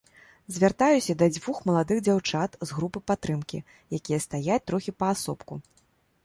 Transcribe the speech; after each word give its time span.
Звяртаюся 0.53 1.13
да 1.19 1.27
дзвюх 1.33 1.59
маладых 1.69 2.01
дзяўчат 2.07 2.57
з 2.69 2.79
групы 2.79 2.99
падтрымкі, 3.11 3.59
якія 3.99 4.19
стаяць 4.25 4.61
трохі 4.73 4.91
паасобку. 5.05 5.53